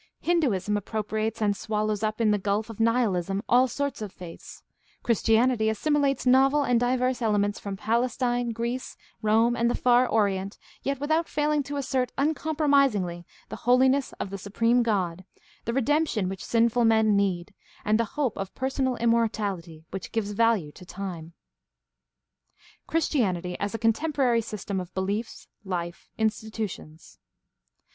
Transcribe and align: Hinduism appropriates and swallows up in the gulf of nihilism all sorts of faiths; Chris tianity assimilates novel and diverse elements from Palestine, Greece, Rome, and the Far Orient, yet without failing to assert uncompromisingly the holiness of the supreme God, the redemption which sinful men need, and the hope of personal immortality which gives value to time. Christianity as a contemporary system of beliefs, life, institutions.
Hinduism 0.21 0.77
appropriates 0.77 1.43
and 1.43 1.55
swallows 1.55 2.01
up 2.01 2.19
in 2.19 2.31
the 2.31 2.39
gulf 2.39 2.71
of 2.71 2.79
nihilism 2.79 3.43
all 3.47 3.67
sorts 3.67 4.01
of 4.01 4.11
faiths; 4.11 4.63
Chris 5.03 5.21
tianity 5.21 5.69
assimilates 5.69 6.25
novel 6.25 6.63
and 6.63 6.79
diverse 6.79 7.21
elements 7.21 7.59
from 7.59 7.77
Palestine, 7.77 8.49
Greece, 8.49 8.97
Rome, 9.21 9.55
and 9.55 9.69
the 9.69 9.75
Far 9.75 10.07
Orient, 10.07 10.57
yet 10.81 10.99
without 10.99 11.27
failing 11.27 11.61
to 11.61 11.77
assert 11.77 12.11
uncompromisingly 12.17 13.27
the 13.49 13.57
holiness 13.57 14.11
of 14.13 14.31
the 14.31 14.39
supreme 14.39 14.81
God, 14.81 15.23
the 15.65 15.73
redemption 15.73 16.29
which 16.29 16.43
sinful 16.43 16.83
men 16.83 17.15
need, 17.15 17.53
and 17.85 17.99
the 17.99 18.05
hope 18.17 18.35
of 18.39 18.55
personal 18.55 18.95
immortality 18.95 19.85
which 19.91 20.11
gives 20.11 20.31
value 20.31 20.71
to 20.71 20.83
time. 20.83 21.33
Christianity 22.87 23.55
as 23.59 23.75
a 23.75 23.77
contemporary 23.77 24.41
system 24.41 24.79
of 24.79 24.91
beliefs, 24.95 25.47
life, 25.63 26.09
institutions. 26.17 27.19